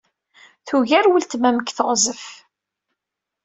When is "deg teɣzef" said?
1.59-2.23